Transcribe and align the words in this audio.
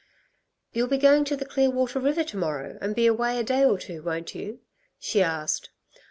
"You'll 0.73 0.87
be 0.87 0.97
going 0.97 1.25
to 1.25 1.35
the 1.37 1.45
Clearwater 1.45 1.99
River 1.99 2.23
to 2.23 2.35
morrow, 2.35 2.79
and 2.81 2.95
be 2.95 3.05
away 3.05 3.37
a 3.37 3.43
day 3.43 3.63
or 3.63 3.77
two, 3.77 4.01
won't 4.01 4.33
you?" 4.33 4.61
she 4.97 5.21
asked. 5.21 5.69